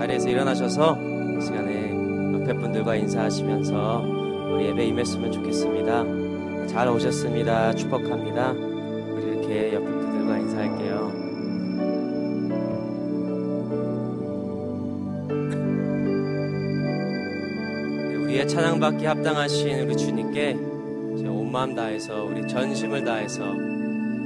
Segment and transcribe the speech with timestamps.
[0.00, 0.96] 자리에서 일어나셔서
[1.36, 1.90] 이 시간에
[2.32, 4.02] 옆에 분들과 인사하시면서
[4.50, 6.66] 우리 예배 임했으면 좋겠습니다.
[6.68, 7.74] 잘 오셨습니다.
[7.74, 8.52] 축복합니다.
[8.52, 11.12] 우리 이렇게 옆에 분들과 인사할게요.
[18.08, 20.52] 네, 우리의 찬양받기 합당하신 우리 주님께
[21.28, 23.44] 온 마음 다해서 우리 전심을 다해서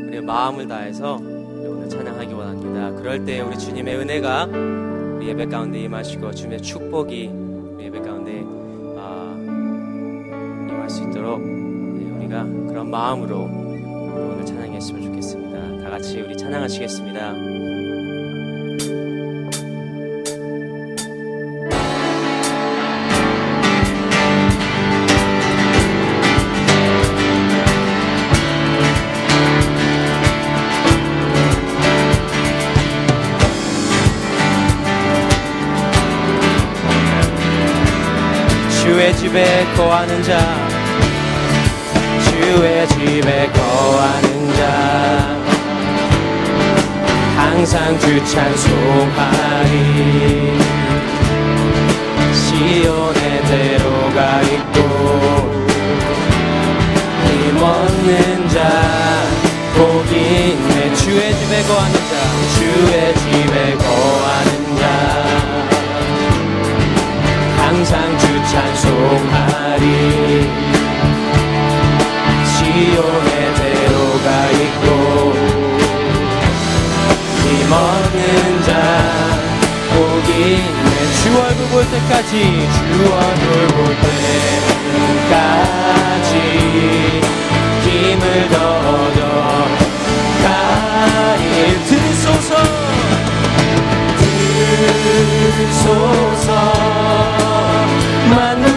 [0.06, 2.92] 우리의 마음을 다해서 오늘 찬양하기 원합니다.
[2.92, 4.93] 그럴 때 우리 주님의 은혜가
[5.24, 8.44] 우리 예배 가운데 임하시고 주님의 축복이 우리 예배 가운데
[8.98, 9.34] 아,
[10.68, 15.82] 임할 수 있도록 네, 우리가 그런 마음으로 오늘 찬양했으면 좋겠습니다.
[15.82, 17.53] 다 같이 우리 찬양하시겠습니다.
[39.04, 40.38] 주의 집에 거하는 자.
[42.24, 45.36] 주의 집에 거하는 자.
[47.36, 49.68] 항상 주 찬송하리.
[52.32, 54.78] 시온의 대로가 있고
[57.28, 58.58] 힘없는 자.
[59.76, 60.94] 복이 있네.
[60.94, 62.14] 주의 집에 거하는 자.
[62.54, 63.43] 주의 집
[67.74, 69.84] 항상 주 찬송하리.
[72.46, 74.86] 시온의 대로가 있고
[77.42, 78.70] 힘없는 자
[79.90, 80.92] 복이 있네.
[81.20, 82.32] 주 얼굴 볼 때까지
[82.70, 82.78] 주
[83.12, 83.76] 얼굴 볼
[85.26, 86.32] 때까지
[87.82, 88.54] 힘을 더
[88.88, 89.20] 얻어
[90.44, 91.44] 가리
[91.86, 92.50] 들소서
[95.76, 96.48] 들소서
[98.30, 98.73] 만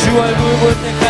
[0.00, 1.09] 주 얼굴 볼 때까지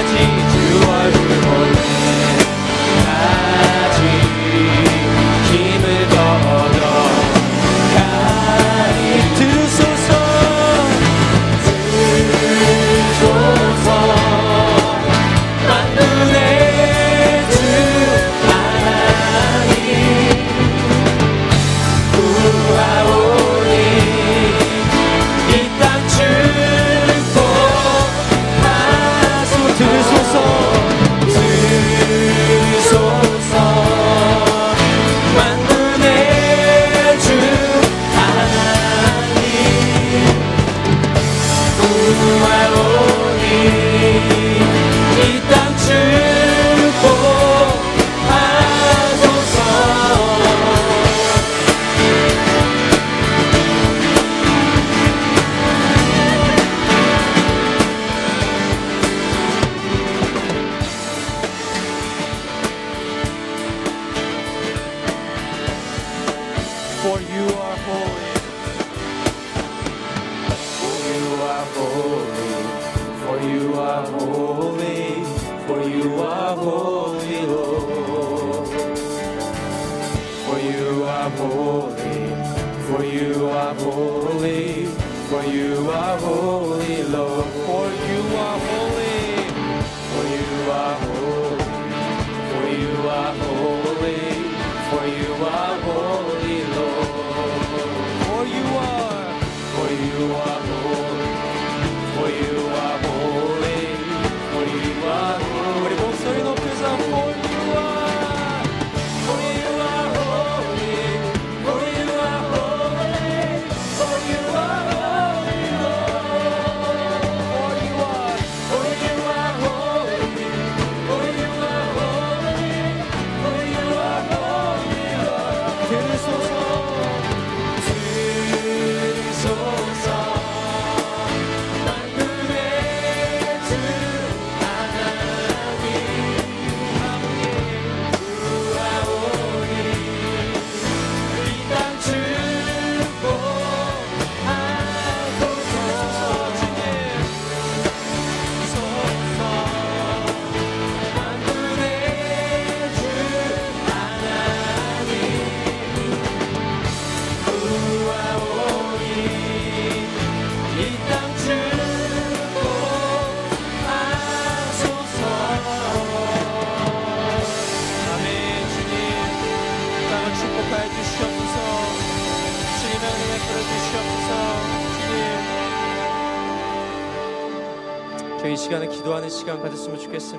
[43.50, 43.79] 구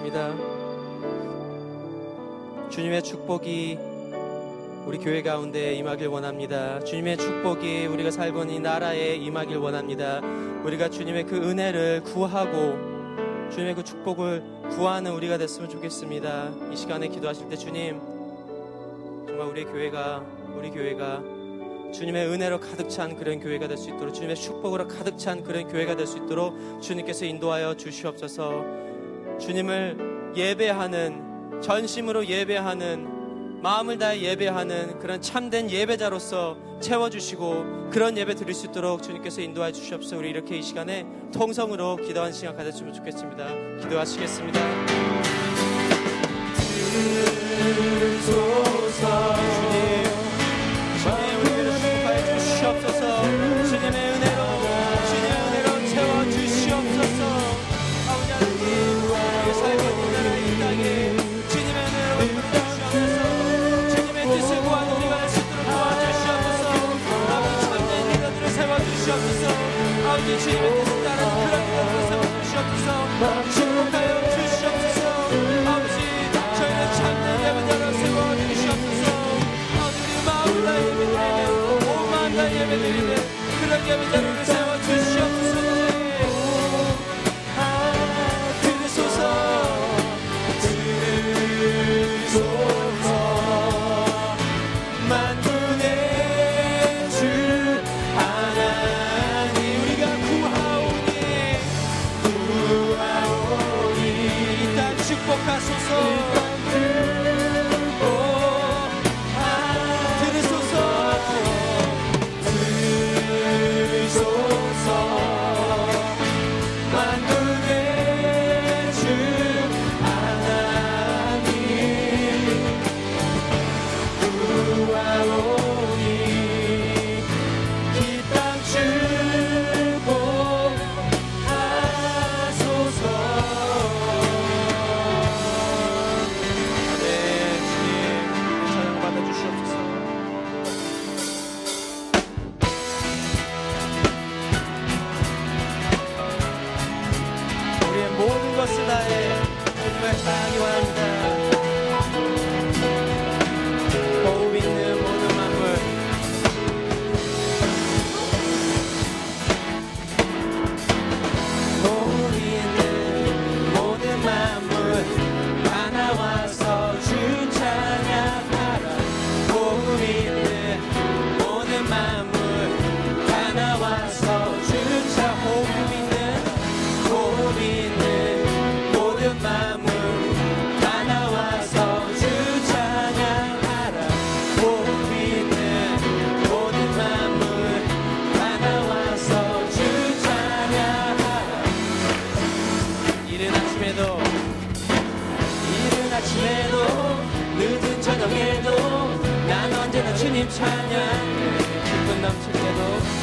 [0.01, 0.33] 좋겠습니다.
[2.69, 3.77] 주님의 축복이
[4.85, 6.79] 우리 교회 가운데 임하길 원합니다.
[6.83, 10.19] 주님의 축복이 우리가 살고 있는 이 나라에 임하길 원합니다.
[10.65, 12.77] 우리가 주님의 그 은혜를 구하고
[13.51, 16.51] 주님의 그 축복을 구하는 우리가 됐으면 좋겠습니다.
[16.71, 17.99] 이 시간에 기도하실 때 주님
[19.27, 20.23] 정말 우리 교회가
[20.57, 21.21] 우리 교회가
[21.93, 25.95] 주님의 은혜로 가득 찬 그런 교회가 될 수 있도록 주님의 축복으로 가득 찬 그런 교회가
[25.95, 28.80] 될 수 있도록 주님께서 인도하여 주시옵소서.
[29.41, 38.67] 주님을 예배하는 전심으로 예배하는 마음을 다해 예배하는 그런 참된 예배자로서 채워주시고 그런 예배 드릴 수
[38.67, 40.17] 있도록 주님께서 인도하여 주시옵소서.
[40.17, 43.47] 우리 이렇게 이 시간에 통성으로 기도하는 시간 가졌으면 좋겠습니다.
[43.81, 45.20] 기도하시겠습니다.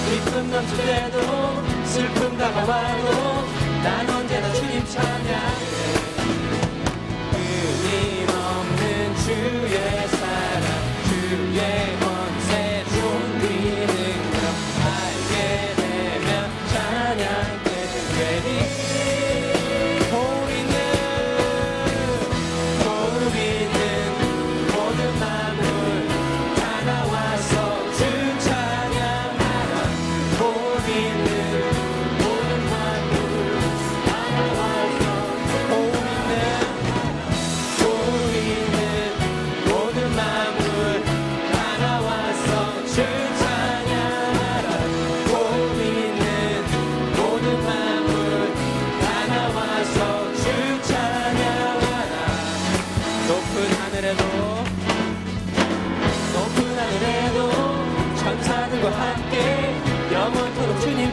[0.09, 1.19] 기쁨 넘칠 때도
[1.85, 3.13] 슬픔 다가와도
[3.83, 5.68] 난 언제나 주님 찬양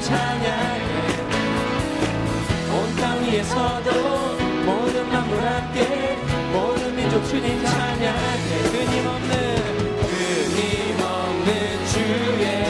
[0.05, 0.47] 찬양해.
[2.71, 3.89] 온 땅 위에서도
[4.65, 6.17] 모든 만물 함께
[6.53, 8.49] 모든 민족 주님 찬양해.
[8.71, 9.31] 끊임없는
[10.53, 11.49] 끊임없는
[11.91, 12.64] 주의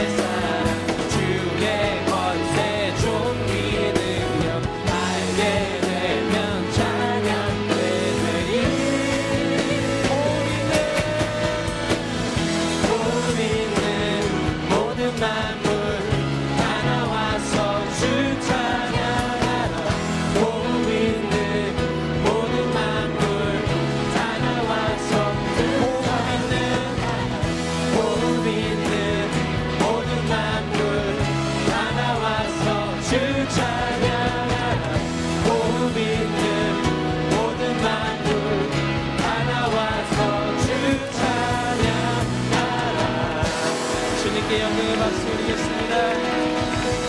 [44.60, 47.05] 영광의 박수 올리겠습니다.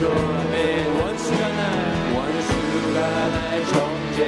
[0.00, 0.10] 若
[0.50, 0.54] 被
[0.96, 1.24] 我死，
[2.14, 2.48] 万事
[2.94, 2.98] 该
[3.34, 3.36] 来
[3.70, 3.72] 终
[4.16, 4.18] 结。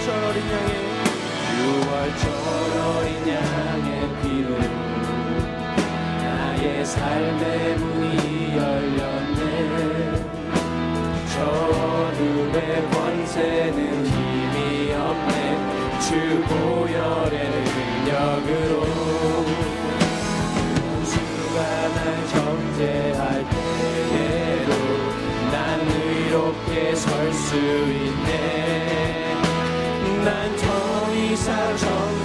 [0.00, 0.72] 유월절 어린 양의
[1.60, 2.24] 유월절
[2.80, 3.88] 어린 양의
[4.22, 4.48] 피로
[6.24, 9.44] 나의 삶의 문이 열렸네.
[11.28, 12.58] 저 어둠의
[12.90, 15.36] 권세는 힘이 없네.
[16.00, 16.08] 주
[16.48, 18.72] 보혈의 능력으로
[21.04, 21.56] 주가
[21.94, 24.70] 날 정죄할 때에도
[25.52, 25.56] 난
[25.90, 28.79] 의롭게 설 수 있네.
[30.24, 32.19] 难逃一下重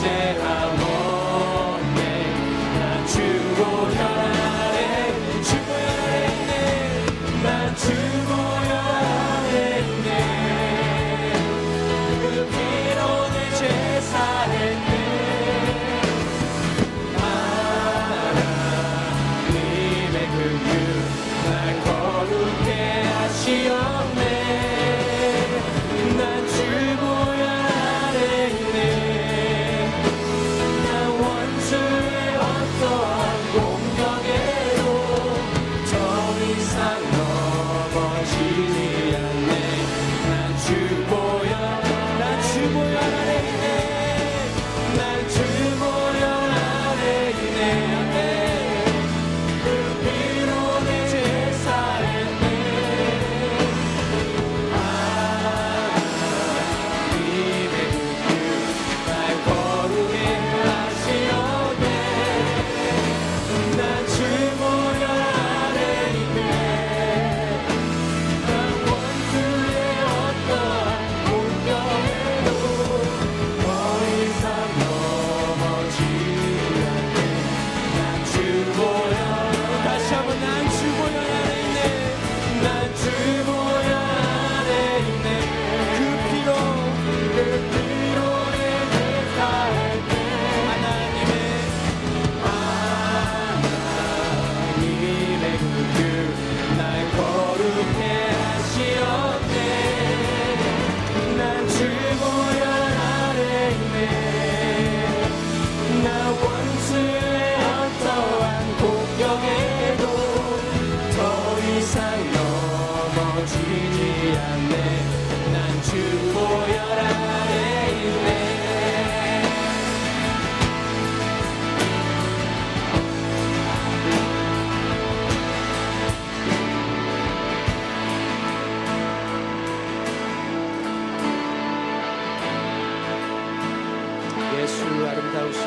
[134.66, 135.64] 예수 아름다우신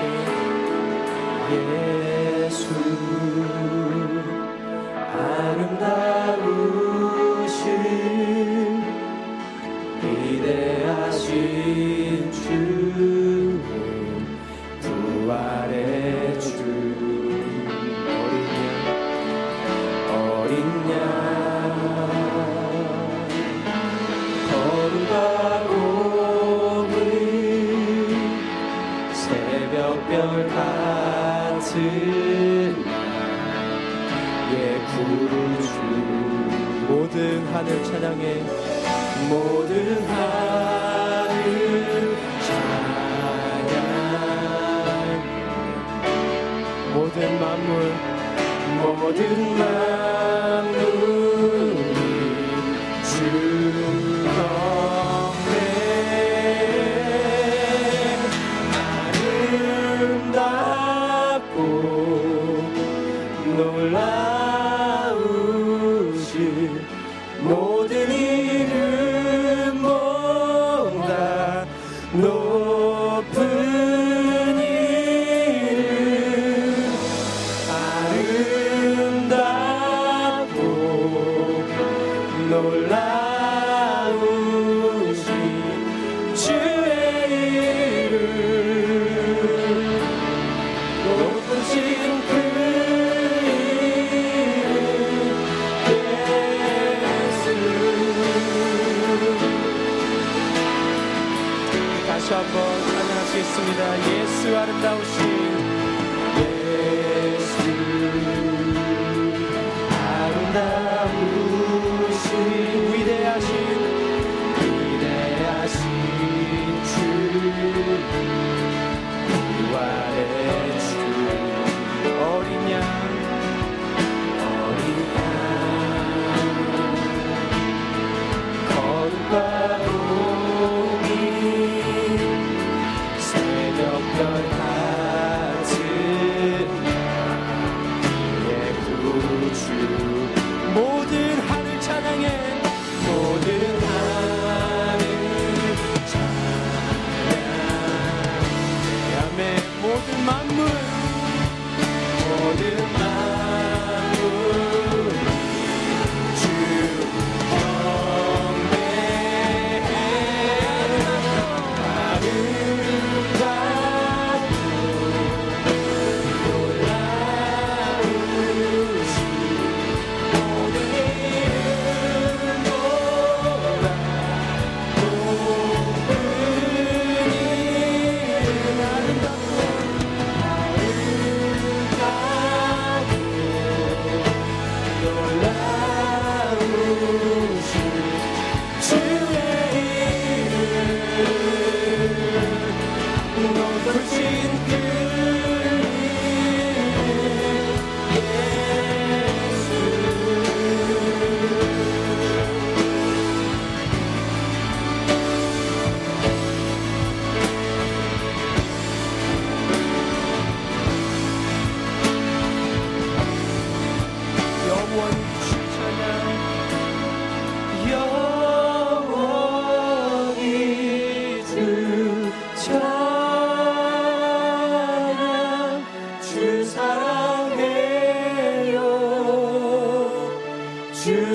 [1.52, 2.66] 예수.
[5.14, 6.07] 아름다우신
[47.58, 47.92] 만물.
[48.76, 50.97] 모든 만물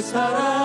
[0.04, 0.63] 사랑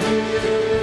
[0.00, 0.75] 주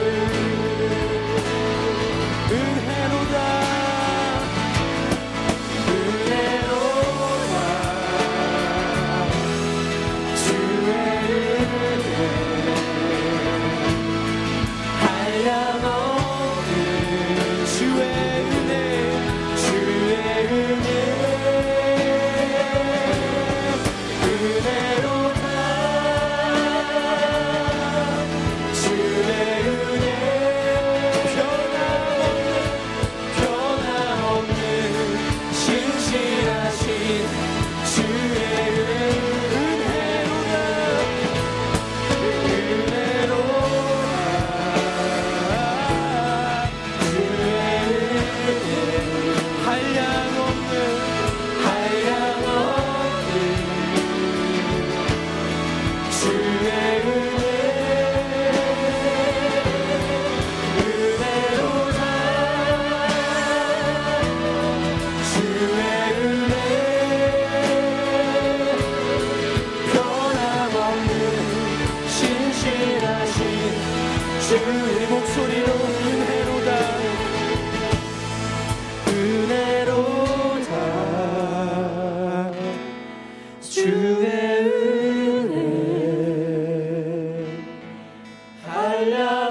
[89.12, 89.43] 한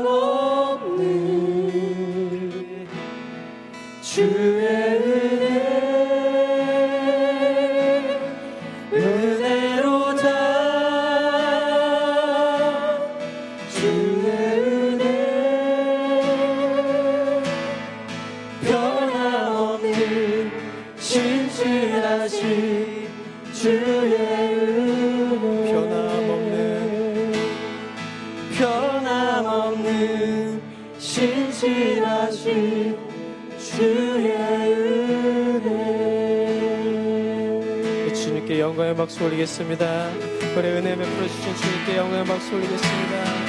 [39.13, 40.11] 박수 올리겠습니다.
[40.57, 43.42] 우리 은혜 베풀어 주신 주님께 영광의 박수 올리겠습니다